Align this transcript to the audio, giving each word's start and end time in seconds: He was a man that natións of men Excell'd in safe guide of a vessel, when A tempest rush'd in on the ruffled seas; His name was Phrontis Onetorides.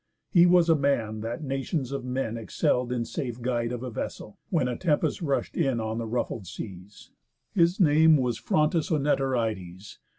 He 0.31 0.47
was 0.47 0.67
a 0.67 0.75
man 0.75 1.19
that 1.19 1.43
natións 1.43 1.91
of 1.91 2.03
men 2.03 2.35
Excell'd 2.35 2.91
in 2.91 3.05
safe 3.05 3.39
guide 3.39 3.71
of 3.71 3.83
a 3.83 3.91
vessel, 3.91 4.39
when 4.49 4.67
A 4.67 4.75
tempest 4.75 5.21
rush'd 5.21 5.55
in 5.55 5.79
on 5.79 5.99
the 5.99 6.07
ruffled 6.07 6.47
seas; 6.47 7.11
His 7.53 7.79
name 7.79 8.17
was 8.17 8.39
Phrontis 8.39 8.89
Onetorides. 8.89 9.99